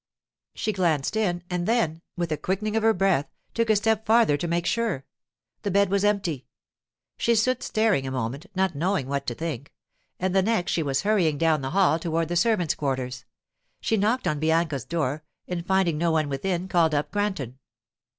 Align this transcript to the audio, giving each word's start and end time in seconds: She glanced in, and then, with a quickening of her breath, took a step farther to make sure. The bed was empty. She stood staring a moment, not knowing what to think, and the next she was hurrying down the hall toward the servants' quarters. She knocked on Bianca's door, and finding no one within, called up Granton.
She 0.55 0.73
glanced 0.73 1.15
in, 1.15 1.43
and 1.47 1.67
then, 1.67 2.01
with 2.17 2.31
a 2.31 2.37
quickening 2.37 2.75
of 2.75 2.81
her 2.81 2.91
breath, 2.91 3.27
took 3.53 3.69
a 3.69 3.75
step 3.75 4.03
farther 4.03 4.35
to 4.35 4.47
make 4.47 4.65
sure. 4.65 5.05
The 5.61 5.69
bed 5.69 5.91
was 5.91 6.03
empty. 6.03 6.47
She 7.17 7.35
stood 7.35 7.61
staring 7.61 8.07
a 8.07 8.11
moment, 8.11 8.47
not 8.55 8.73
knowing 8.73 9.07
what 9.07 9.27
to 9.27 9.35
think, 9.35 9.71
and 10.19 10.33
the 10.33 10.41
next 10.41 10.71
she 10.71 10.81
was 10.81 11.03
hurrying 11.03 11.37
down 11.37 11.61
the 11.61 11.69
hall 11.69 11.99
toward 11.99 12.29
the 12.29 12.35
servants' 12.35 12.73
quarters. 12.73 13.25
She 13.79 13.95
knocked 13.95 14.27
on 14.27 14.39
Bianca's 14.39 14.85
door, 14.85 15.23
and 15.47 15.63
finding 15.67 15.99
no 15.99 16.09
one 16.09 16.29
within, 16.29 16.67
called 16.67 16.95
up 16.95 17.11
Granton. 17.11 17.59